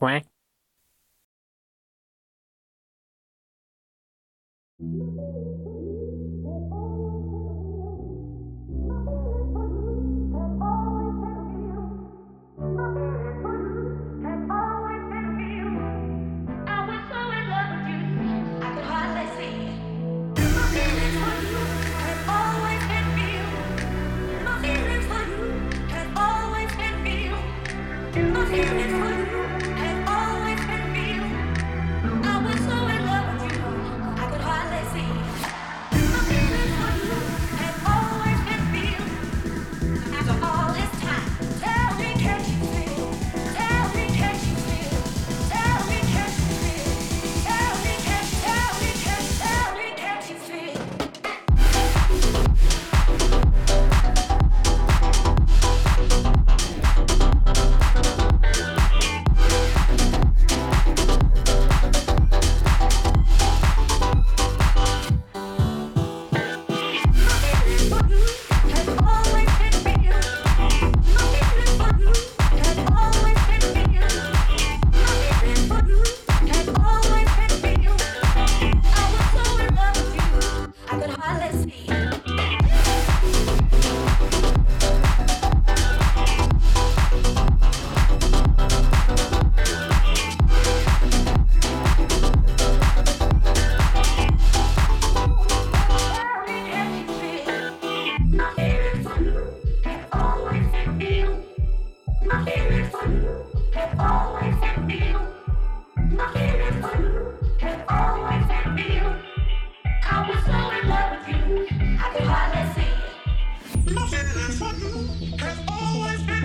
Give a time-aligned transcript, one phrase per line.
[0.00, 0.24] quack.“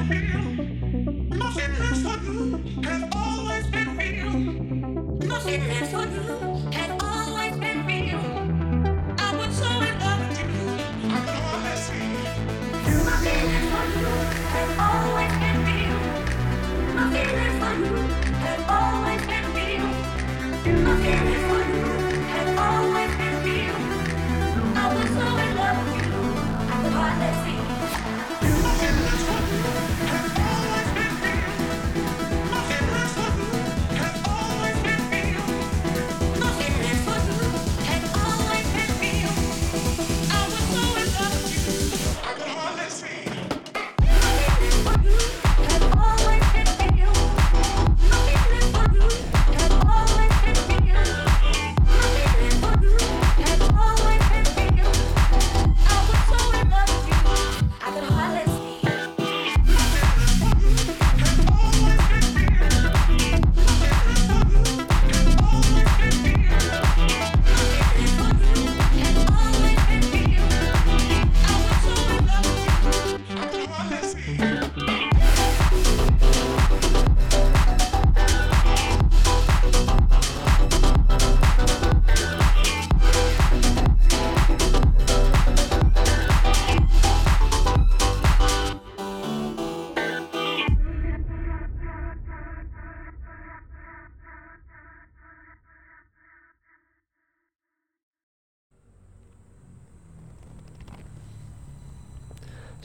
[0.08, 5.28] Nothing less wooden has always been real.
[5.28, 6.25] Nothing less.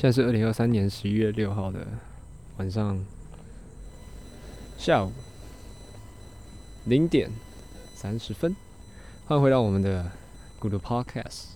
[0.01, 1.87] 现在是二零二三年十一月六号的
[2.57, 3.05] 晚上
[4.79, 5.13] 下午
[6.87, 7.31] 零点
[7.95, 8.57] 三十分，
[9.27, 10.11] 欢迎回到我们的
[10.59, 11.49] Good Podcast，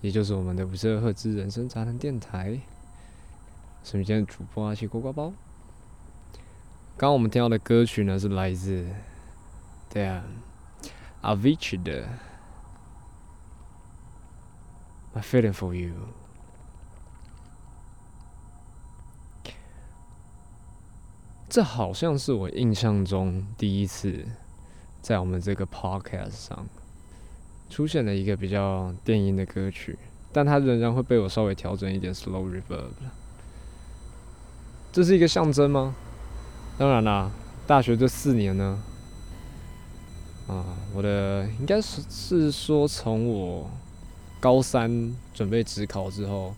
[0.00, 2.60] 也就是我们的五十二赫兹人生杂谈电台。
[3.84, 5.32] 是今天的主播阿奇锅瓜包。
[6.96, 8.84] 刚刚我们听到的歌曲呢，是来自
[9.90, 10.24] 对啊
[11.22, 12.02] ，Avicii 的
[15.14, 15.94] 《My Feeling for You》。
[21.54, 24.26] 这好像是我印象中第一次
[25.00, 26.66] 在我们这个 Podcast 上
[27.70, 29.96] 出现了一个比较电音的歌曲，
[30.32, 32.88] 但它仍然会被我稍微调整一点 Slow Reverb。
[34.90, 35.94] 这是一个象征吗？
[36.76, 37.30] 当然啦，
[37.68, 38.82] 大学这四年呢，
[40.48, 43.70] 啊，我的应该是是说从我
[44.40, 46.52] 高三准备职考之后，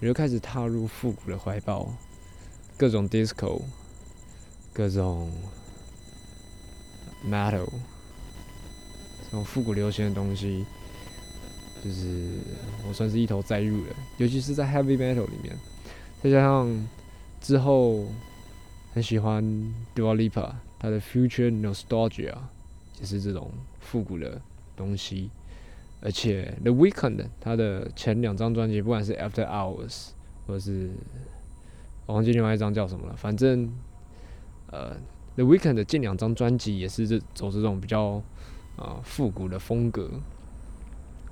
[0.00, 1.86] 我就开始踏入复古的怀抱，
[2.78, 3.60] 各种 disco，
[4.72, 5.30] 各种
[7.26, 7.68] metal，
[9.24, 10.64] 这种复古流行的东西，
[11.84, 12.28] 就是
[12.88, 15.56] 我算是一头栽入了，尤其是在 heavy metal 里面，
[16.22, 16.88] 再加上。
[17.40, 18.04] 之后
[18.92, 19.42] 很喜欢
[19.96, 22.34] Dua Lipa，他的 Future Nostalgia
[23.00, 23.50] 也是这种
[23.80, 24.38] 复古的
[24.76, 25.30] 东西。
[26.02, 30.08] 而且 The Weeknd 他的前两张专辑，不管是 After Hours
[30.46, 30.90] 或者是
[32.04, 33.72] 我忘记另外一张叫什么了，反正
[34.70, 34.96] 呃
[35.36, 38.22] The Weeknd 的近两张专辑也是这走这种比较
[38.76, 40.10] 啊复古的风格，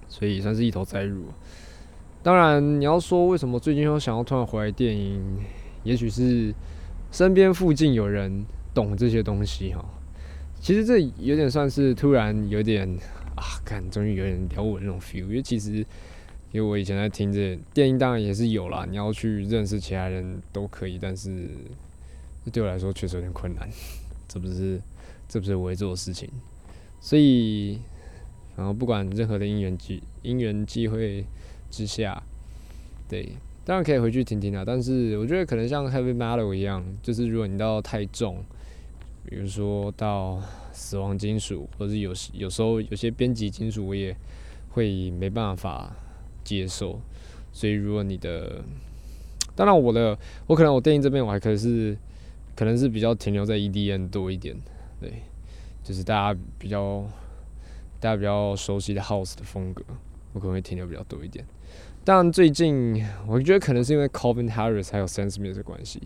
[0.08, 1.24] 所以算是一头栽入。
[2.22, 5.22] 当然，你要说为什么最近又想要突然回来电影，
[5.84, 6.54] 也许是
[7.10, 8.44] 身边附近有人
[8.74, 9.84] 懂这些东西哈。
[10.60, 12.88] 其实这有点算是突然有点。
[13.38, 15.74] 啊，看，终于有人聊我那种 feel，因为其实，
[16.50, 18.84] 因为我以前在听这电影，当然也是有啦。
[18.90, 21.48] 你要去认识其他人都可以，但是
[22.50, 23.68] 对我来说确实有点困难。
[24.28, 24.80] 这不是，
[25.28, 26.28] 这不是我会做的事情。
[27.00, 27.78] 所以，
[28.56, 31.24] 然后不管任何的因缘机因缘际会
[31.70, 32.22] 之下，
[33.08, 33.32] 对，
[33.64, 34.64] 当然可以回去听听啊。
[34.66, 38.42] 但是我觉得可能像 Heavy Metal 一样，就是如果你到太重，
[39.24, 40.40] 比如说到。
[40.70, 44.16] 死亡金属，或者有有时候有些编辑金属，我也
[44.68, 45.92] 会没办法
[46.44, 47.00] 接受。
[47.52, 48.62] 所以如果你的，
[49.56, 50.16] 当然我的，
[50.46, 51.98] 我可能我电影这边我还可以是，
[52.58, 54.56] 可能是比较停留在 EDM 多一点，
[55.00, 55.22] 对，
[55.84, 57.06] 就是大家比较
[58.00, 59.84] 大家比较熟悉的 House 的风格，
[60.32, 61.46] 我可能会停留比较多一点。
[62.04, 66.02] 但最近我觉得可能是因为 Calvin Harris 还有 Sam Smith 的关系，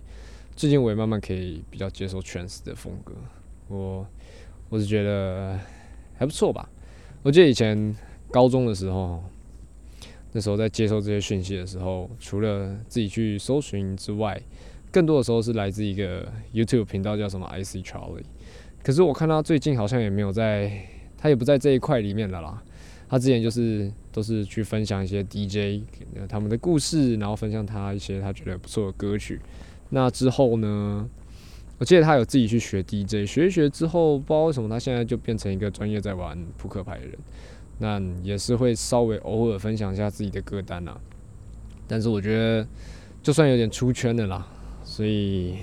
[0.54, 3.14] 最近我也慢慢可以比较接受 Trance 的风格，
[3.68, 4.06] 我。
[4.68, 5.60] 我是觉得
[6.16, 6.66] 还不错吧。
[7.22, 7.94] 我记得以前
[8.30, 9.22] 高中的时候，
[10.32, 14.40] 那时候在接受这些讯息的时候，除了自己去搜寻之外，
[14.92, 18.22] 更多的时候是来自一个 YouTube 频道，叫什么 IC Charlie。
[18.84, 20.70] 可是我看他最近好像也没有在，
[21.16, 22.62] 他也不在这一块里面了啦。
[23.08, 25.82] 他之前就是都是去分享一些 DJ
[26.28, 29.40] 他们的故事，然后分享他一些他觉得不错的歌曲。
[29.90, 31.08] 那之后呢？
[31.78, 37.18] 我记得他有自己去学 DJ，学一学之后，不知道为什么他现在就变成一个专业在玩扑克牌的人。
[37.78, 40.96] 那也是会稍微偶尔分享一下自己的歌单啦。
[41.88, 42.64] 但是我觉得，
[43.20, 44.46] 就算有点出圈的啦，
[44.92, 45.56] 所以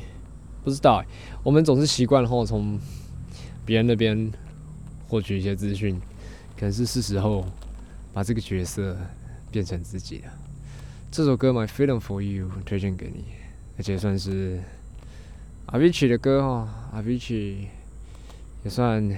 [0.63, 1.05] 不知道。
[1.43, 2.79] 我们总是习惯后从
[3.63, 4.31] 别人那边
[5.07, 6.01] 获取一些资讯，
[6.57, 7.45] 可能是是时候
[8.11, 8.97] 把这个角色
[9.51, 10.33] 变成自己了。
[11.11, 13.25] 这首歌《My Feeling for You》推荐给你，
[13.77, 14.59] 而且算是。
[15.67, 17.67] 阿维奇的歌哈，阿维奇
[18.63, 19.15] 也算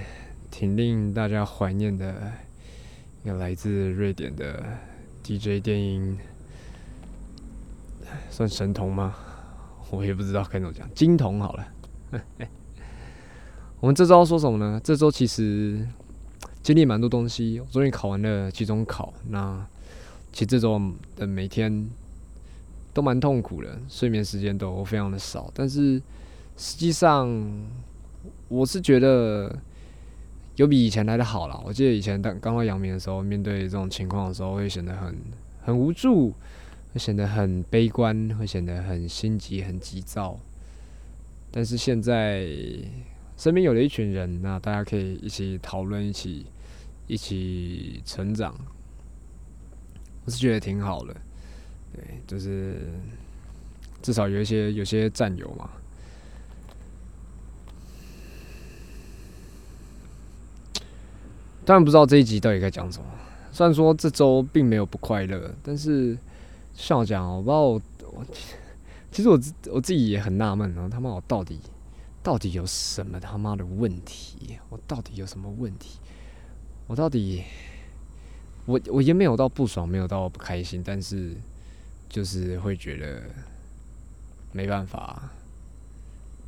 [0.50, 2.30] 挺令大家怀念的，
[3.24, 4.62] 一个来自瑞典的
[5.24, 6.18] DJ 电音，
[8.28, 9.14] 算神童吗？
[9.92, 11.68] 我也不知道该怎么讲，金童好了。
[13.78, 14.80] 我们这周说什么呢？
[14.82, 15.86] 这周其实
[16.62, 19.12] 经历蛮多东西，我终于考完了期中考。
[19.28, 19.64] 那
[20.32, 20.80] 其实这周
[21.14, 21.88] 的每天
[22.92, 26.02] 都蛮痛苦的，睡眠时间都非常的少，但是。
[26.54, 27.26] 实际上，
[28.48, 29.58] 我是觉得
[30.56, 31.58] 有比以前来的好了。
[31.64, 35.16] 我记得以前刚刚到阳明的时候，面对这种情况的时候，会显得很
[35.64, 36.34] 很无助，
[36.92, 40.38] 会显得很悲观，会显得很心急、很急躁。
[41.50, 42.46] 但是现在
[43.36, 46.46] 身边有了一群人，那大家可以一起讨论，一起
[47.06, 48.54] 一起成长，
[50.24, 51.16] 我是觉得挺好的。
[51.94, 52.76] 对，就是
[54.00, 55.70] 至少有一些有些战友嘛。
[61.64, 63.04] 当然不知道这一集到底该讲什么。
[63.52, 66.16] 虽然说这周并没有不快乐，但是
[66.82, 68.26] 像我讲，我不知道我我
[69.12, 71.60] 其实我我自己也很纳闷啊，他妈我到底
[72.24, 74.58] 到底有什么他妈的问题？
[74.68, 76.00] 我到底有什么问题？
[76.88, 77.44] 我到底
[78.66, 81.36] 我我也没有到不爽，没有到不开心，但是
[82.08, 83.22] 就是会觉得
[84.50, 85.30] 没办法，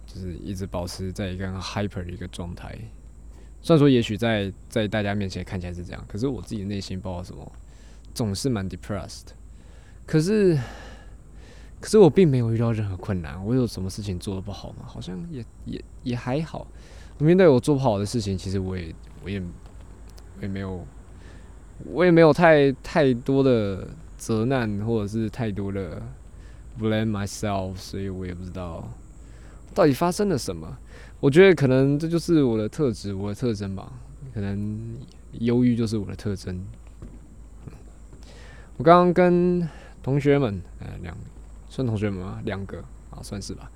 [0.04, 2.76] 就是一直保持在一个 hyper 的一个状态。
[3.62, 7.52] 虽然说，也许在在大家面前看起来是这样，可是我自己内心不知道什么，
[8.12, 9.26] 总是蛮 depressed。
[10.06, 10.58] 可是，
[11.80, 13.44] 可是我并没有遇到任何困难。
[13.44, 14.84] 我有什么事情做的不好吗？
[14.86, 16.66] 好像也也也还好。
[17.18, 20.84] 面对我做不好的事情，其实我也我也我也没有
[21.84, 26.02] 我也没有太太多的责难，或者是太多的
[26.78, 28.88] blame myself，所以我也不知道
[29.72, 30.76] 到底发生了什么。
[31.20, 33.92] 我觉得可能这就是我的特质，我的特征吧。
[34.34, 34.96] 可能
[35.32, 36.66] 忧郁就是我的特征。
[38.76, 39.68] 我刚刚跟
[40.04, 41.16] 同学们，呃，两
[41.70, 42.40] 算同学们吗？
[42.44, 42.78] 两个
[43.10, 43.70] 啊，算是吧。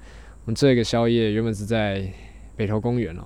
[0.44, 2.06] 我们这个宵夜，原本是在
[2.54, 3.22] 北投公园哦。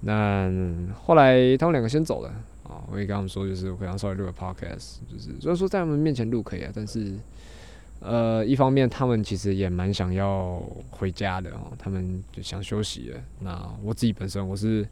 [0.00, 0.52] 那
[0.94, 2.28] 后来他们两个先走了
[2.64, 2.84] 啊。
[2.90, 7.16] 我也跟他们说，就是我想稍微录个 podcast，就是虽然说在他们面前录可以啊，但是
[8.00, 13.20] 呃，一方面他们其实也蛮想要回家的哦，他们就想休息了。
[13.40, 14.86] 那我自己本身我是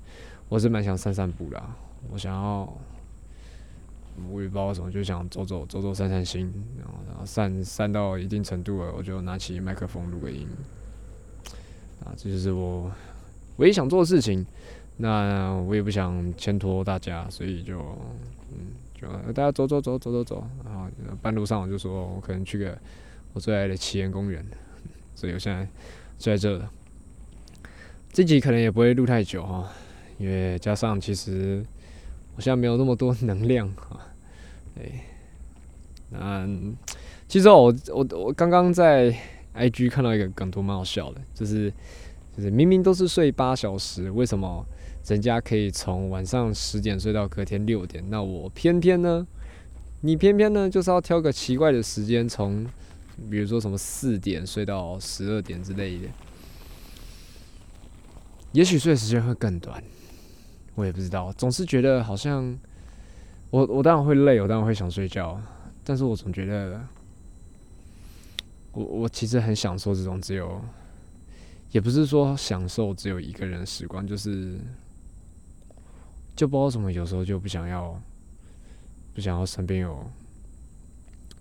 [0.49, 1.63] 我是蛮想散散步的，
[2.11, 2.73] 我想要
[4.31, 10.47] 我也不知道什么，就想走走走走散散心，然后散散到一定程度了，我就拿起麦克风录个音。
[12.05, 12.91] 啊，这就是我
[13.57, 14.45] 唯一想做的事情。
[14.97, 17.79] 那我也不想牵拖大家，所以就
[18.51, 18.73] 嗯。
[19.01, 20.87] 就大家走走走走走走，然后
[21.23, 22.77] 半路上我就说，我可能去个
[23.33, 24.45] 我最爱的奇岩公园，
[25.15, 25.67] 所以我现在
[26.19, 26.71] 就在这了。
[28.13, 29.67] 这集可能也不会录太久哈，
[30.19, 31.65] 因为加上其实
[32.41, 34.01] 我现在没有那么多能量 啊。
[34.81, 35.05] 哎，
[36.13, 36.75] 嗯，
[37.29, 39.15] 其实我我我刚刚在
[39.55, 41.71] IG 看到一个梗图，蛮好笑的，就是
[42.35, 44.65] 就是明明都是睡八小时，为什么？
[45.07, 49.27] 人家可以从晚上十点睡到隔天六点，那我偏偏呢？
[50.01, 52.65] 你偏偏呢，就是要挑个奇怪的时间，从
[53.31, 56.09] 比如说什么四点睡到十二点之类的，
[58.53, 59.83] 也许睡的时间会更短，
[60.81, 61.33] 我也不知道。
[61.35, 62.59] 总是觉得好像
[63.51, 65.41] 我我当然会累，我当然会想睡觉，
[65.85, 66.81] 但是我总觉得
[68.73, 70.61] 我我其实很享受这种只有，
[71.71, 74.59] 也不是说享受只有一个人时光，就是。
[76.37, 78.01] 就不知道什么，有时候就不想要，
[79.13, 80.11] 不想要身边有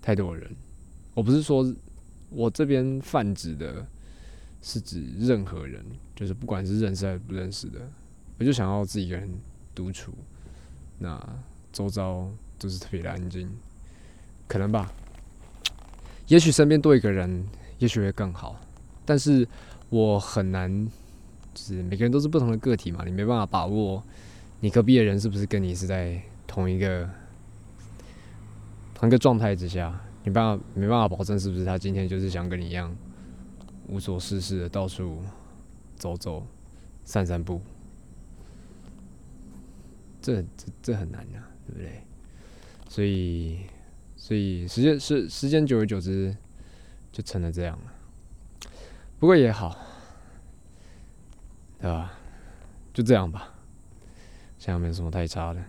[0.02, 0.54] 太多人。
[1.14, 1.74] 我不是说
[2.28, 3.86] 我这边泛指的，
[4.60, 5.82] 是指任何人，
[6.14, 7.80] 就是不管是认识还是不认识的，
[8.40, 9.30] 我就想要自己一个人
[9.74, 10.14] 独处，
[10.98, 11.22] 那
[11.70, 12.26] 周遭
[12.58, 13.46] 都是特别的安静，
[14.48, 14.90] 可能吧。
[16.26, 17.46] 也许身边多一个人，
[17.78, 18.58] 也许会更好。
[19.04, 19.46] 但是
[19.90, 20.88] 我很难，
[21.52, 24.02] 就是每个人都是不同的个体嘛，你没办法把握。
[24.60, 27.06] 你隔壁的人是不是跟你是在同一个
[28.94, 30.00] 同一个状态之下？
[30.24, 32.94] 你办法没办法保证是不是他今天就是想跟你一样
[33.88, 35.22] 无所事事的到处
[35.96, 36.46] 走走、
[37.04, 37.60] 散散步？
[40.20, 42.02] 这这这很难啊，对不对？
[42.88, 43.60] 所以
[44.16, 46.36] 所以时间是时间久而久之
[47.12, 47.92] 就成了这样了。
[49.18, 49.76] 不过也好，
[51.78, 52.12] 对吧？
[52.92, 53.54] 就这样吧。
[54.58, 55.60] 现在没什么太差的。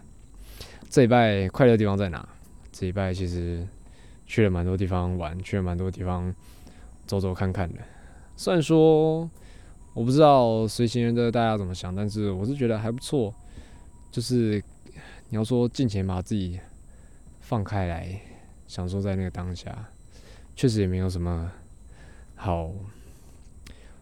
[0.90, 2.28] 这礼拜快乐地方在哪？
[2.72, 3.68] 这礼拜其实
[4.26, 6.34] 去了蛮多地方玩，去了蛮多地方
[7.06, 7.80] 走走看看的。
[8.36, 9.30] 虽然说
[9.94, 13.34] 我不知道随行人的大家怎么想，但是我是觉得还不错。
[14.12, 14.62] 就是
[15.30, 16.60] 你要说尽情把自己
[17.40, 18.22] 放开来，
[18.68, 19.90] 享受在那个当下，
[20.56, 21.52] 确实也没有什么
[22.36, 22.72] 好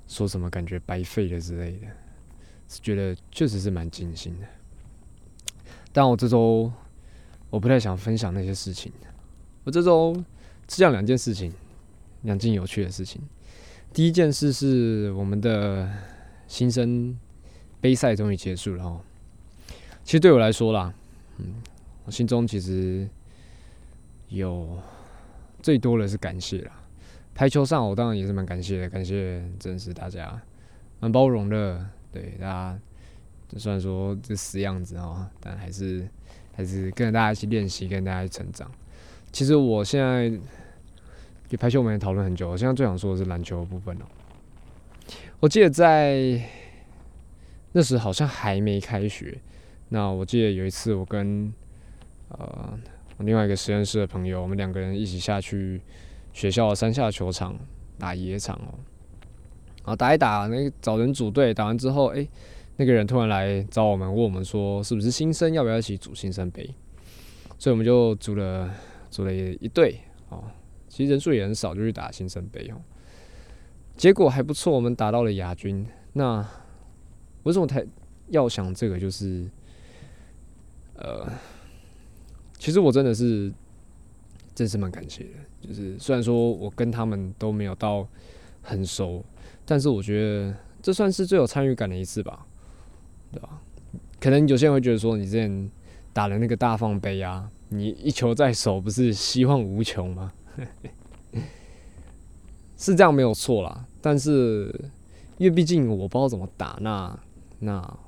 [0.08, 1.88] 说什么感觉白费的之类的。
[2.68, 4.46] 是觉得确实是蛮尽兴的。
[5.92, 6.72] 但我这周
[7.50, 8.92] 我不太想分享那些事情。
[9.64, 10.16] 我这周
[10.68, 11.52] 是讲两件事情，
[12.22, 13.22] 两件有趣的事情。
[13.92, 15.92] 第一件事是我们的
[16.48, 17.18] 新生
[17.82, 19.02] 杯赛终于结束了哈。
[20.10, 20.92] 其实对我来说啦，
[21.38, 21.54] 嗯，
[22.04, 23.08] 我心中其实
[24.30, 24.76] 有
[25.62, 26.72] 最多的是感谢啦。
[27.36, 30.42] 排球上我当然也是蛮感谢的，感谢真是大家
[31.00, 32.80] 蛮包容的，对大家。
[33.56, 36.10] 虽然说这死样子哦，但还是
[36.56, 38.72] 还是跟着大家一起练习，跟大家一起成长。
[39.32, 40.28] 其实我现在
[41.48, 42.50] 就排球，我们也讨论很久。
[42.50, 44.06] 我现在最想说的是篮球的部分哦。
[45.40, 46.42] 我记得在
[47.74, 49.40] 那时好像还没开学。
[49.90, 51.54] 那我记得有一次，我跟
[52.30, 52.80] 呃
[53.20, 55.82] 另外一个实验室的朋友，我们两个人一起下去
[56.34, 57.56] 学校的山下球场
[57.98, 58.80] 打野场哦。
[59.84, 62.28] 啊打一打，那找人组队，打完之后，哎。
[62.82, 66.64] 那个人突然来找我们，问我们说是不是新生，要不要一起组新生杯？
[67.58, 68.74] 所以我们就组了
[69.10, 70.46] 组了一队哦，
[70.88, 72.80] 其实人数也很少，就去打新生杯哦。
[73.98, 75.86] 结果还不错，我们打到了亚军。
[76.14, 76.42] 那
[77.44, 77.86] 为什么太
[78.30, 78.98] 要想这个？
[78.98, 79.46] 就是
[81.00, 81.28] 呃，
[82.58, 83.52] 其实我真的是
[84.56, 85.68] 真是蛮感谢的。
[85.68, 88.08] 就是虽然说我跟他们都没有到
[88.62, 89.24] 很熟，
[89.66, 92.46] 但是我觉得这算是最有参与感的一次吧。
[93.32, 93.62] 对吧？
[94.20, 95.70] 可能有些人会觉得说，你之前
[96.12, 100.34] 打的那个大放杯啊，你一球在手，不是希望无穷吗？
[102.76, 103.86] 是这样没有错啦。
[104.02, 104.74] 但是
[105.38, 107.20] 因为毕竟我不知道怎么打，那
[107.60, 108.00] 那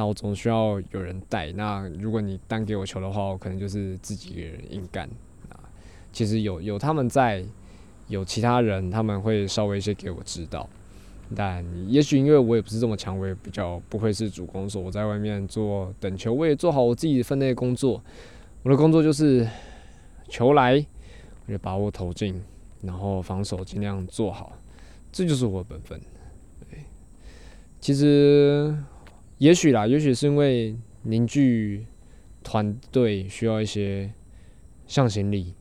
[0.00, 1.52] 那我总需要有人带。
[1.52, 5.06] 那如果你单给我球的话，我可能就是自己一个人硬干
[5.50, 5.60] 啊。
[6.10, 7.44] 其实有有他们在，
[8.08, 10.66] 有其他人，他们会稍微一些给我指导。
[11.36, 14.80] 但也许因为我也不是这么强，我也比较不会是主攻手。
[14.80, 18.02] 我在外面做等球，我也做好我自己分内的工作。
[18.62, 19.46] 我的工作就是
[20.30, 20.82] 球来，
[21.44, 22.42] 我就把握投进，
[22.80, 24.56] 然后防守尽量做好，
[25.12, 26.00] 这就是我的本分。
[26.70, 26.84] 对，
[27.82, 28.74] 其实
[29.40, 31.84] 也许啦，也许是因为凝聚
[32.44, 34.08] 团队需要一些
[34.86, 35.52] 向心力，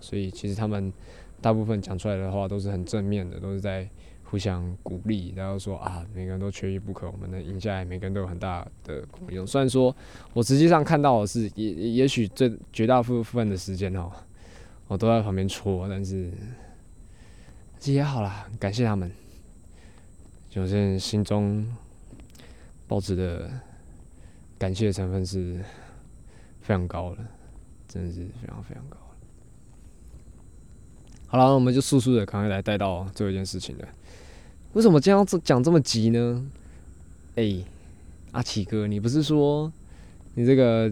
[0.00, 0.92] 所以其实他们
[1.40, 3.88] 大部分讲出来的话都是很正面的，都是在。
[4.28, 9.46] 互相鼓励，然后说啊，每个人都缺一不可，我们能赢下来，每个人都有很大的功用。
[9.46, 9.94] 虽然说
[10.32, 14.10] 我实际上看到的是，也也许这绝大部分的时间哦，
[14.88, 16.28] 我都在旁边戳，但是
[17.78, 19.08] 这也好啦，感谢他们，
[20.50, 21.64] 就是心中
[22.88, 23.50] 抱持的
[24.58, 25.60] 感谢成分是
[26.60, 27.18] 非常高的，
[27.88, 28.96] 真的是非常非常高。
[31.28, 33.88] 好了，我们就速速的赶快来带到最后一件事情了。
[34.74, 36.46] 为什么今天要讲这么急呢？
[37.34, 37.64] 哎，
[38.32, 39.72] 阿奇哥，你不是说
[40.34, 40.90] 你这个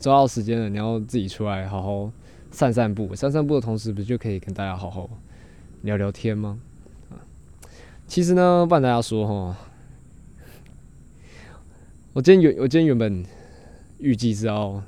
[0.00, 2.10] 抓到时间了，你要自己出来好好
[2.50, 3.14] 散散步？
[3.14, 5.10] 散散步的同时，不就可以跟大家好好
[5.82, 6.58] 聊聊天吗？
[7.10, 7.20] 啊，
[8.06, 9.56] 其实呢，不然大家说哈，
[12.16, 13.22] 我今天原我今天原本
[13.98, 14.82] 预计是要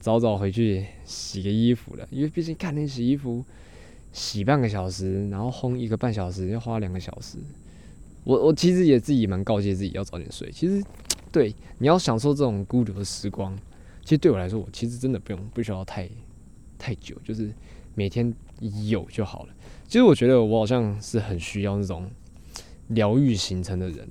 [0.00, 3.44] 早早回去洗个衣服的，因为毕竟看天洗衣服。
[4.10, 7.36] 洗半个小时，然后烘一个半小时，要花两个小时。
[8.24, 10.50] 我我其实也自己蛮告诫自己要早点睡。
[10.50, 10.82] 其实，
[11.30, 13.54] 对你要享受这种孤独的时光，
[14.02, 16.08] 其实对我来说，我其实真的不用不需要太
[16.78, 17.52] 太久，就是
[17.94, 18.34] 每天
[18.88, 19.54] 有就好了。
[19.86, 22.10] 其实我觉得我好像是很需要那种
[22.88, 24.08] 疗愈形成的人，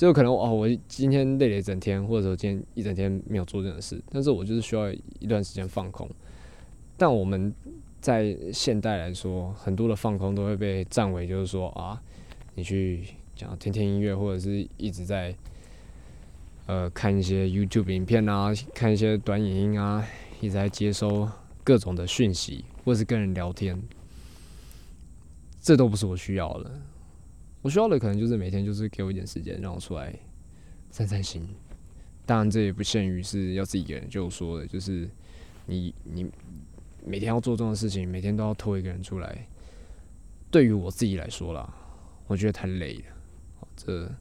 [0.00, 6.08] 就可能哦，我今天累了一整天，或者说今天一整天没有做任何事，但是我就是需要一段时间放空。
[6.96, 7.54] 但我们。
[8.00, 12.00] 在现代来说，很多的放空都会被占为，就是说啊，
[12.54, 13.04] 你去
[13.36, 15.36] 讲听听音乐，或者是一直在
[16.64, 20.02] 呃看一些 YouTube 影片啊，看一些短影音啊，
[20.40, 21.28] 一直在接收
[21.62, 23.78] 各种的讯息，或者是跟人聊天，
[25.60, 26.70] 这都不是我需要的。
[27.62, 30.14] 我需要的可能就是每天就是给我一点时间，让我出来
[30.90, 31.46] 散散心。
[32.26, 35.08] 当然，这也不限于是要自己一个人，就说的，就是
[35.66, 36.30] 你你。
[37.02, 39.48] 每天要做这种事情，每天都要拖一个人出来，
[40.50, 41.74] 对于我自己来说啦，
[42.26, 43.04] 我觉得太累了。
[43.74, 44.12] 这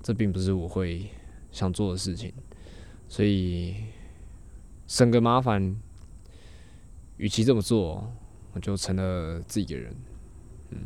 [0.00, 1.08] 这并不是我会
[1.50, 2.32] 想做的事情，
[3.08, 3.74] 所以
[4.86, 5.74] 省个麻烦，
[7.16, 8.08] 与其这么做，
[8.52, 9.92] 我就成了自己一个人。
[10.70, 10.78] 嗯，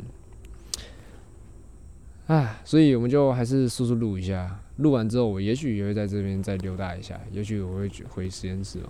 [2.27, 8.89] 唉，所以我们就还是速速录一下，录完之后，我也许也会在这边再溜达一下，也许我会回实验室嘛，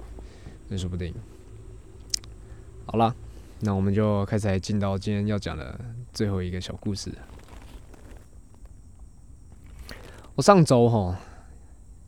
[0.70, 1.14] 那说不定。
[2.86, 3.14] 好了，
[3.60, 5.78] 那我们就开始来进到今天要讲的
[6.14, 7.12] 最后一个小故事。
[10.36, 11.20] 我上周哈，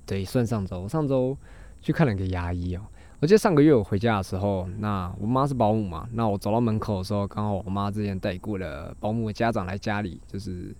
[0.05, 1.37] 对，算上周，我上周
[1.81, 2.81] 去看了个牙医哦。
[3.19, 10.73] 我记得上个月我回家的时候，那我妈是保姆嘛，那我走到门口的时候，刚好我妈之前带过的保姆的家长来家里，就是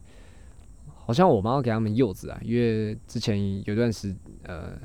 [1.07, 4.77] 好像我妈要给他们柚子啊，因为之前有段时呃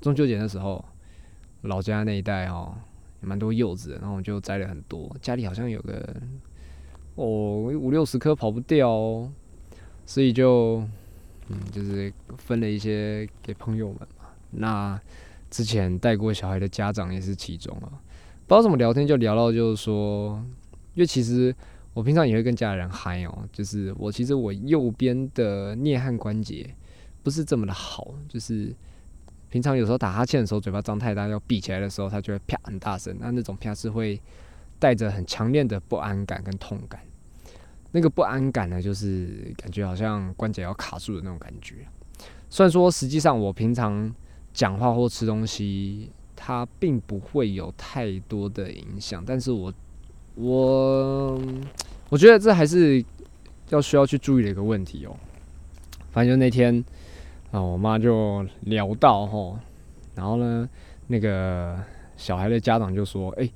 [0.00, 0.82] 中秋节的时候，
[1.62, 2.74] 老家那一带哦。
[3.26, 6.14] 蛮多柚子，然后我就摘了很多，家里好像有个
[7.14, 9.32] 哦五六十颗跑不掉哦，
[10.04, 10.86] 所以就
[11.48, 14.26] 嗯就是分了一些给朋友们嘛。
[14.50, 15.00] 那
[15.48, 17.88] 之前带过小孩的家长也是其中啊，
[18.46, 20.34] 不知道怎么聊天就聊到就是说，
[20.92, 21.56] 因为其实
[21.94, 26.68] 我平常也会跟家人嗨哦，就是我其实我右边的颞颌关节
[27.22, 28.74] 不是这么的好，就是。
[29.50, 33.16] 平常有时候打哈欠的时候，嘴巴张太大要闭起来的时候，它就会啪很大声。
[33.20, 34.20] 那那种啪是会
[34.80, 37.00] 带着很强烈的不安感跟痛感。
[37.92, 41.86] 那个不安感呢，就是感觉好像关节要卡住的那种感觉。
[42.50, 44.12] 虽然说实际上我平常
[44.52, 49.72] 讲话或吃东西，它并不会有太多的影响，但是我
[50.34, 51.40] 我
[52.08, 53.04] 我觉得这还是
[53.70, 55.16] 要需要去注意的一个问题哦。
[56.10, 56.84] 反正就那天。
[57.50, 59.56] 啊，我妈就聊到哈，
[60.16, 60.68] 然后呢，
[61.06, 61.80] 那个
[62.16, 63.48] 小孩的家长就说：“哎，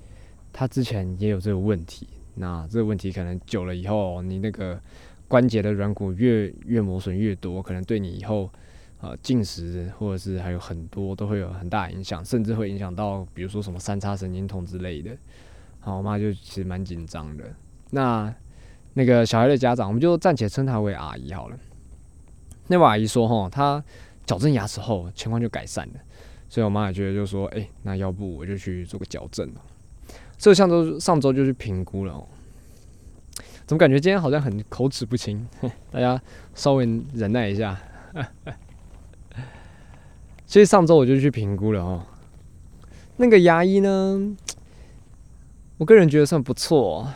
[0.53, 4.81] 他之前也有这个问题，那这个问题可能久了以后，你那个
[5.27, 8.49] 关节的软骨越越磨损越多，可能对你以后
[9.01, 15.11] 呃进食或者是还有很多都会有很大影响，甚至会影响到比如说什么三叉神经痛之类的。”
[15.81, 17.45] 好，我妈就其实蛮紧张的。
[17.91, 18.35] 那
[18.95, 21.57] 那个小孩的家长，我们就暂且称她为阿姨好了。
[22.67, 23.83] 那位阿姨说：“哈，她
[24.27, 25.95] 矫正牙齿后情况就改善了，
[26.49, 29.51] 所以我妈也觉得，就说，哎，那要不我就去做个矫正
[30.37, 32.27] 所以上周上周就去评估了哦。
[33.67, 35.47] 怎么感觉今天好像很口齿不清？
[35.91, 36.21] 大家
[36.55, 37.79] 稍微忍耐一下。
[40.47, 42.03] 所以上周我就去评估了哦。
[43.17, 44.37] 那个牙医呢，
[45.79, 47.09] 我个人觉得算不错。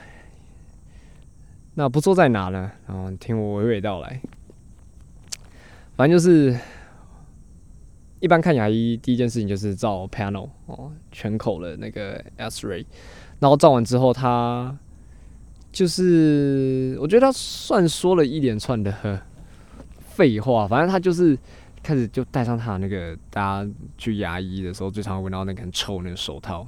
[1.75, 2.71] 那不错在哪呢？
[2.87, 4.21] 然后听我娓娓道来。
[5.97, 6.57] 反正就是
[8.21, 12.85] 一般看牙医第一件事情就是照 panel 哦，全口的那个 X-ray，
[13.41, 14.77] 然后照完之后，他
[15.73, 19.23] 就是我觉得他算说了一连串的
[19.99, 21.37] 废话，反正他就是
[21.83, 26.67] 开始就戴上他那个大家去牙医的时候最常闻到那个很臭那个手套。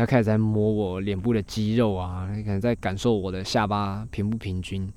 [0.00, 4.90] 他开始在摸我脸部的肌肉啊，可能在感受我的下巴平不平均。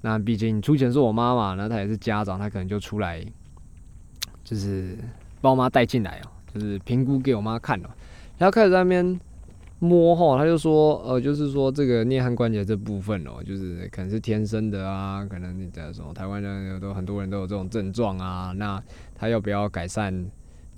[0.00, 3.24] 那毕竟出钱是我妈妈，那她也是家长，她可能就出来，
[4.42, 4.98] 就是
[5.40, 7.88] 把我妈带进来哦，就是评估给我妈看了。
[8.38, 9.20] 然后开始在那边
[9.78, 18.82] 摸哈，他就说，呃，就是说这个颞颌关节这部分哦，就是可能是天生的啊，可能你在说台湾人都很多人都有这种症状啊，那
[19.14, 20.28] 他要不要改善？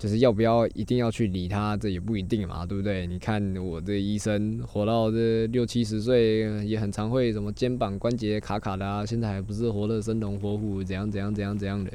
[0.02, 3.06] 就是要不要一定要去理他，这也不一定嘛，对不对？
[3.06, 11.92] 你看我这医生活到这六七十岁，也很常会什么肩膀关节卡卡的啊，现在还不是活得生龙活虎，怎样怎样怎样怎样的。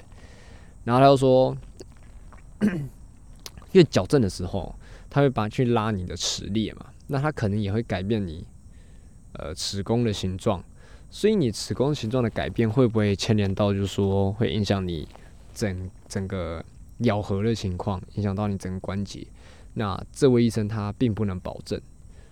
[0.85, 1.57] 然后他又说，
[2.61, 4.73] 因为矫正的时候，
[5.09, 8.47] 他会把去拉你的齿列嘛，那他可能也会改变你
[9.33, 10.63] 呃齿弓的形状，
[11.09, 15.05] 所以你齿弓形状的改变会不会牵连到，就是说会影响你
[15.53, 16.63] 整整个。
[16.99, 19.25] 咬合的情况影响到你整个关节，
[19.73, 21.79] 那这位医生他并不能保证，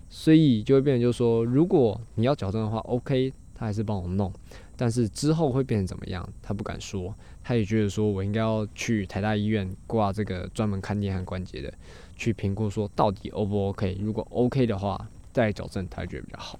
[0.08, 4.32] 所以就会变成就是说，如果你要矫正的话，OK，他还是帮我弄，
[4.76, 11.72] 但是之后会变成怎么样，他不敢说，他也觉得说我应该要去台大医院挂这个专门看颞颌关节的，
[12.16, 16.58] 去评估说到底 O 不 OK，如果 OK 的话再矫正，他觉得比较好。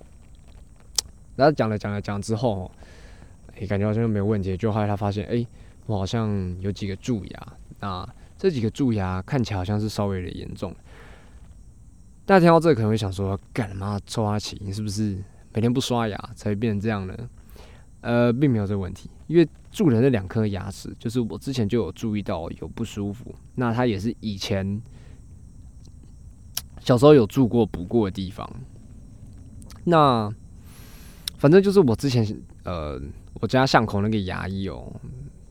[1.35, 2.71] 然后讲了讲了讲之后，
[3.57, 5.47] 诶，感觉好像没有问题，就后来他发现，诶，
[5.87, 7.53] 我好像有几个蛀牙。
[7.81, 10.75] 那这几个蛀牙看起来好像是稍微有点严重，
[12.25, 14.59] 大家听到这可能会想说：“干嘛臭阿奇？
[14.61, 15.17] 你是不是
[15.55, 17.17] 每天不刷牙才会变成这样呢？”
[18.03, 23.35] 呃，并没有这个问题，因为蛀的那两颗牙齿，就是我之前就有注意到有不舒服。
[23.55, 24.81] 那它也是以前
[26.79, 28.49] 小时候有住过补过的地方。
[29.85, 30.33] 那
[31.37, 32.25] 反正就是我之前
[32.65, 33.01] 呃，
[33.41, 34.93] 我家巷口那个牙医哦。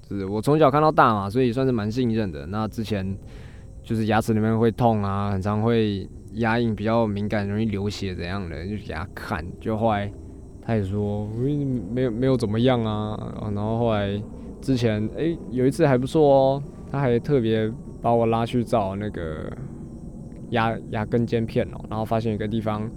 [0.08, 2.46] 是我从小看到大嘛，所以算是蛮信任的。
[2.46, 3.18] 那之前
[3.84, 9.46] 就是牙齿里面会痛啊，很常会牙龈比较敏感，容易流血怎样的，就给他看。
[9.60, 10.12] 就后来
[10.62, 13.18] 他也说嗯没有没有怎么样啊。
[13.54, 14.22] 然后后来
[14.62, 19.52] 之前哎有一次还不错哦，他还特别把我拉去照那个
[20.52, 22.90] 牙牙根尖片哦，然后发现一个地方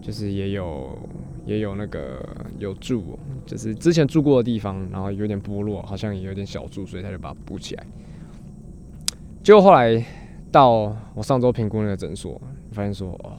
[0.00, 0.98] 就是也有。
[1.44, 2.24] 也有那个
[2.60, 7.86] 有蛀，就是之前住过的地方，然后有点剥落，好像也有点小蛀，所以他就把它补起来。
[9.42, 10.04] 结果后来
[10.50, 13.38] 到我上周评估那个诊所，发现说哦，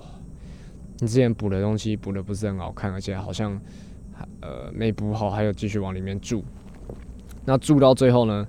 [0.99, 3.59] 你之前补的东西补的不是很好看，而且好像
[4.41, 6.43] 呃没补好，还有继续往里面蛀。
[7.45, 8.47] 那蛀到最后呢，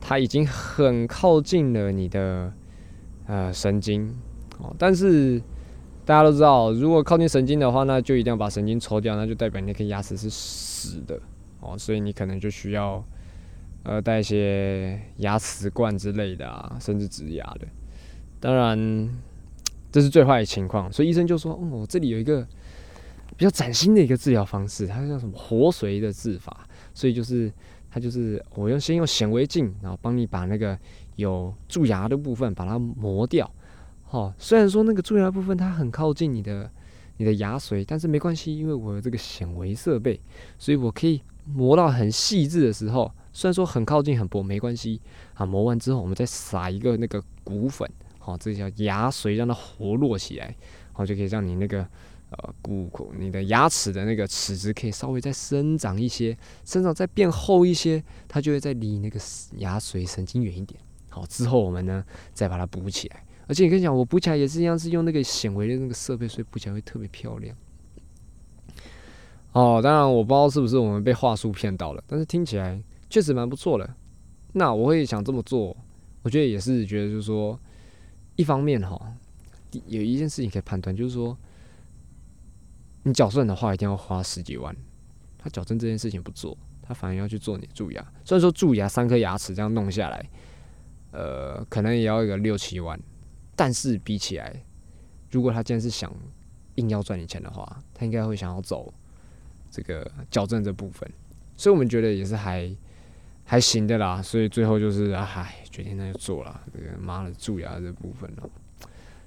[0.00, 2.52] 它已经很靠近了你的
[3.26, 4.08] 呃神经
[4.58, 5.40] 哦，但是。
[6.08, 11.20] 大家都知道，如果靠近神经的话，那就一定要把神经抽掉，那就代表那颗牙齿是死的
[11.60, 13.04] 哦，所以你可能就需要
[13.82, 17.68] 呃带一些牙齿冠之类的啊，甚至植牙的。
[18.40, 19.06] 当然，
[19.92, 22.40] 这是最坏的情况，所以医生就说：“哦，这里有一个
[23.36, 26.66] 比较崭新的一个治疗方式，它叫什么活髓的治法。
[26.94, 27.52] 所以就是
[27.90, 30.78] 它就是我用先用显微镜，然后帮你把那个
[31.16, 33.50] 有蛀牙的部分把它磨掉。”
[34.10, 36.70] 哦，虽然说那个蛀牙部分它很靠近你的
[37.18, 40.18] 你的牙髓，但是没关系，因为我有这个显微设备，
[40.58, 45.00] 所以我可以磨到很细致的时候，虽然说很靠近很薄，没关系
[45.34, 45.44] 啊。
[45.44, 47.86] 磨完之后，我们再撒一个那个骨粉，
[48.18, 50.56] 好，这叫牙髓让它活络起来，
[50.92, 51.86] 好，就可以让你那个
[52.30, 59.20] 呃骨你的牙齿的那个齿质可以稍微再生长一些，生长再变厚一些，它就会再离那个
[59.56, 60.80] 牙髓神经远一点。
[61.10, 63.24] 好，之后我们呢再把它补起来。
[63.48, 67.56] 而且你跟你讲，我补起来也是一样，是用那个显微的那个设备，所以补起来会特别漂亮。
[69.52, 73.94] 哦，当然我不知道是不是我们被话术骗到了，但是听起来确实蛮不错的。
[74.52, 75.74] 那我会想这么做，
[76.22, 77.58] 我觉得也是觉得就是说，
[78.36, 79.00] 一方面哈，
[79.86, 81.36] 有一件事情可以判断，就是说，
[83.04, 84.76] 你矫正的话一定要花十几万，
[85.38, 88.12] 他矫正这件事情不做，他反而要去做你蛀牙。
[88.26, 90.30] 虽然说蛀牙三颗牙齿这样弄下来，
[91.12, 93.00] 呃，可能也要一个六七万。
[93.58, 94.54] 但是比起来，
[95.32, 96.14] 如果他今天是想
[96.76, 98.94] 硬要赚你钱的话，他应该会想要走
[99.68, 101.10] 这个矫正这部分，
[101.56, 102.72] 所以我们觉得也是还
[103.42, 104.22] 还行的啦。
[104.22, 108.48] 所以最后就是唉，决定那就做了这个妈的蛀牙这部分了。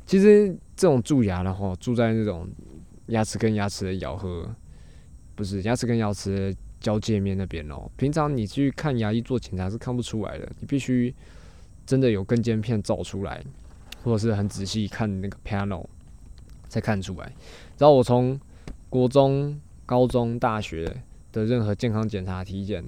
[0.06, 2.50] 其实这种蛀牙的话，蛀在那种
[3.08, 4.50] 牙齿跟牙齿的咬合，
[5.36, 7.91] 不是牙齿跟牙齿交界面那边哦。
[7.98, 11.13] 平常你去看牙医做检查是看不出来的，你必须
[11.86, 13.44] 真的有根尖片照出来，
[14.04, 15.86] 或者是很仔细看那个 panel
[16.70, 17.32] 才看出来。
[17.78, 18.40] 然后我从
[18.90, 20.94] 国中、高中、大学
[21.32, 22.84] 的任何健康检查体检，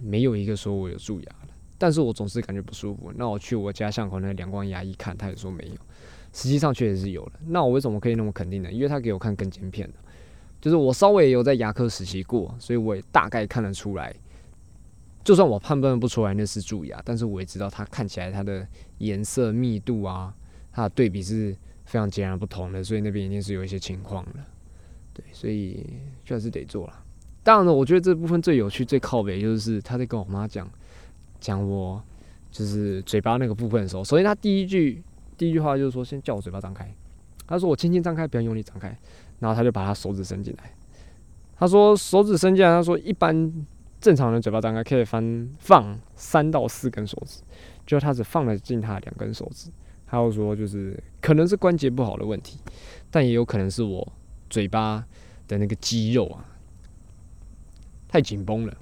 [0.00, 3.12] 没有一个说我有蛀牙的，但是我总是感觉不舒服。
[3.16, 5.74] 那我去我家巷口那个两光牙医看，他也说没有。
[6.32, 8.70] 实际上确实是有了，那我为什么可以那么肯定呢？
[8.70, 9.90] 因为他给我看根尖片
[10.60, 14.14] 就是我稍微也有在牙科实习过，所以我也大概看得出来。
[15.26, 18.64] 就算我判断不出来那是蛀牙，但是我也知道它看起来它的
[18.98, 20.32] 颜色密度啊，
[20.70, 21.52] 它的对比是
[21.84, 24.34] 非常截然不同的，所以那边一定是有一些情况的。
[25.12, 25.84] 对，所以
[26.24, 27.02] 确实得做了。
[27.42, 30.70] 当然了，我觉得这部分最有趣、最靠北就是他在跟我妈讲
[31.40, 32.00] 讲我
[32.52, 35.02] 就是嘴巴那个部分的时候，首先他第一句。
[35.38, 36.90] 第一句话就是说，先叫我嘴巴张开。
[37.46, 38.88] 他说我轻轻张开，不要用力张开。
[39.38, 40.74] 然后他就把他手指伸进来。
[41.58, 43.52] 他说手指伸进来，他说一般
[44.06, 47.42] 正常人嘴巴张开可以翻放三到四根手指，
[47.84, 49.68] 就他只放了进他两根手指。
[50.06, 52.60] 他又说就是可能是关节不好的问题，
[53.10, 54.12] 但也有可能是我
[54.48, 55.04] 嘴巴
[55.48, 56.44] 的那个肌肉啊
[58.06, 58.72] 太紧绷了。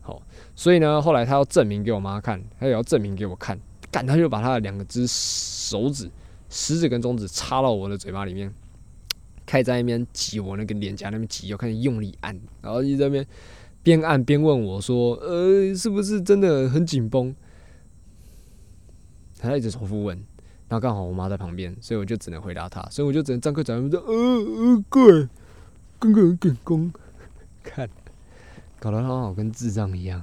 [0.00, 0.22] 好，
[0.54, 3.58] 所以呢，后来他要证明给我妈看，他也要证明给我看。
[3.90, 6.08] 干，他就把他的两个只手指，
[6.48, 8.54] 食指跟中指插到我的嘴巴里面，
[9.44, 13.26] 开在那边挤我那个脸颊那边挤，又开始用力按，然后一直在那边
[13.82, 17.34] 边按边问我说：“呃，是不是真的很紧绷？”
[19.38, 20.16] 他一直重复问，
[20.68, 25.28] 然后刚好我妈在旁边，所以我就只能回答他，所以我就只能张开嘴巴说：“呃呃，对，
[25.98, 26.92] 刚刚很紧绷。”
[27.64, 27.88] 看，
[28.78, 30.22] 搞得他好跟智障一样。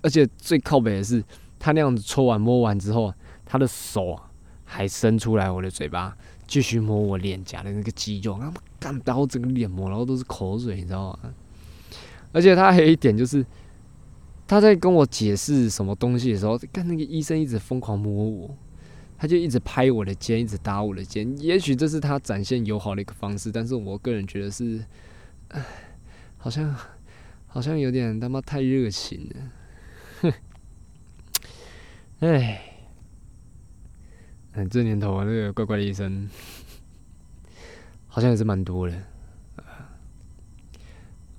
[0.00, 1.22] 而且最靠北的是，
[1.58, 3.14] 他那样子搓完摸完之后，
[3.44, 4.18] 他的手
[4.64, 6.16] 还伸出来我的嘴巴，
[6.46, 11.32] 继续摸我脸颊的那个肌肉，他妈干把我整个脸摸，然后都是口水，你知道吗？
[12.32, 13.44] 而且他还有一点就是，
[14.46, 18.56] 他在跟我解释什么东西的时候，看那个医生一直疯狂摸我，
[19.16, 21.38] 他就一直拍我的肩，一直打我的肩。
[21.38, 24.84] 也许这是他展现友好的一个方式，但是我个人觉得是，
[25.48, 25.62] 唉，
[26.38, 26.74] 好像
[27.46, 29.50] 好像有点他妈太热情了。
[30.22, 30.32] 哼，
[32.20, 32.62] 哎，
[34.52, 36.28] 嗯，这年头啊，那个怪怪的医生，
[38.14, 38.94] 好像也是蛮多的。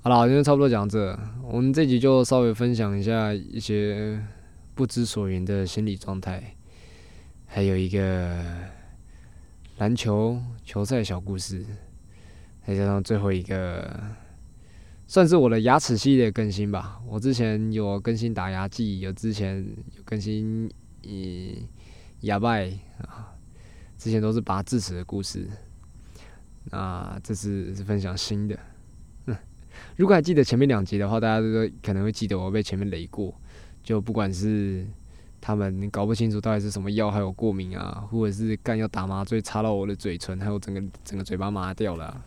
[0.02, 4.20] 好了，今天差不多讲这，我们这集就稍微分享一下一些
[4.74, 6.56] 不知所云的心理状态，
[7.46, 8.44] 还有一个
[9.78, 11.64] 篮球球赛小故事，
[12.66, 13.88] 再加上最后一个。
[15.06, 17.00] 算是我的牙齿系列更新吧。
[17.08, 19.64] 我之前有更新打牙祭，有之前
[19.96, 20.68] 有更新
[21.04, 21.68] 以
[22.22, 22.72] 牙拜
[23.06, 23.36] 啊，
[23.96, 25.48] 之前都是拔智齿的故事。
[26.66, 28.58] 那这次是分享新的。
[29.26, 29.38] 嗯，
[29.98, 33.34] 如果还记得前面两集的话，大家都可能会记得我被前面雷过。
[33.84, 34.86] 就不管是
[35.42, 42.24] 他们搞不清楚到底是什么药，还有过敏啊，或者是干要打麻醉插到我的嘴唇，还有整个整个嘴巴麻掉了。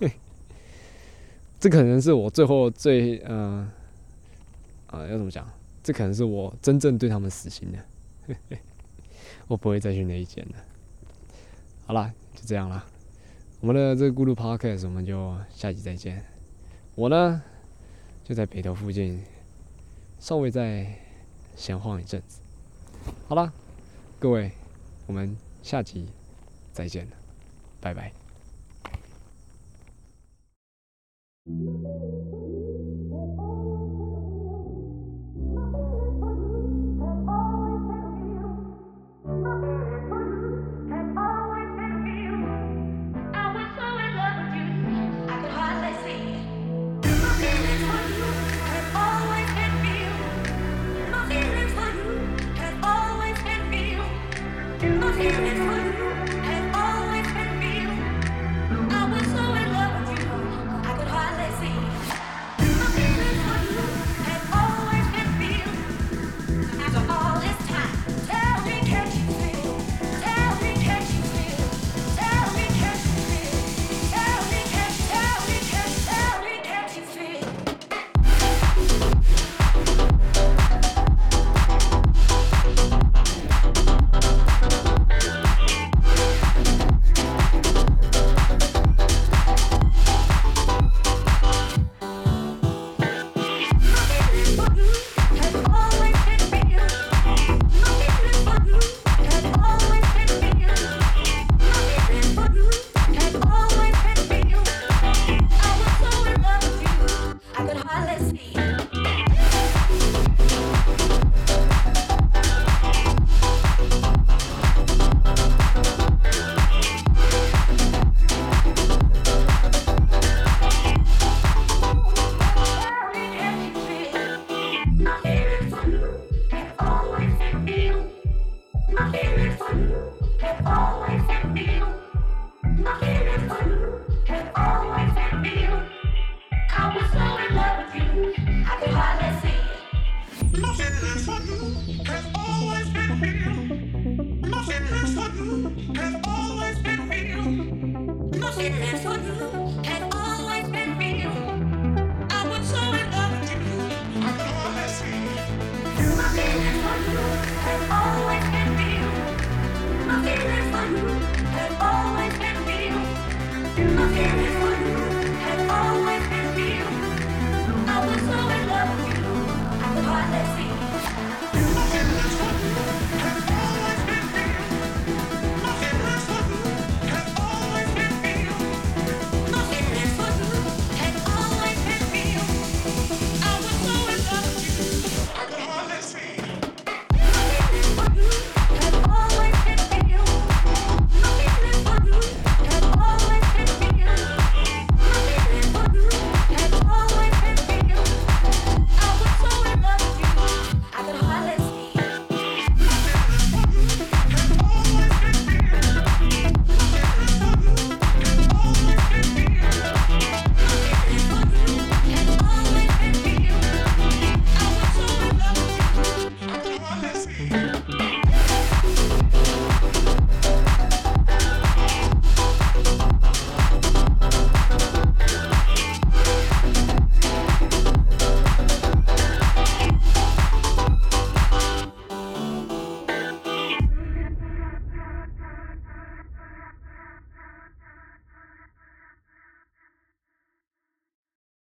[1.60, 3.70] 这可能是我最后最嗯
[4.88, 5.46] 啊要怎么讲？
[5.82, 7.78] 这可能是我真正对他们死心的，
[9.46, 10.54] 我不会再去那一间了。
[11.86, 12.84] 好了，就这样了。
[13.60, 16.24] 我们的这个咕噜 podcast 我们就下集再见。
[16.94, 17.42] 我呢
[18.22, 19.22] 就在北头附近，
[20.18, 20.86] 稍微再
[21.56, 22.40] 闲晃一阵子。
[23.28, 23.52] 好了，
[24.18, 24.52] 各位，
[25.06, 26.08] 我们下集
[26.72, 27.16] 再见了，
[27.80, 28.12] 拜拜。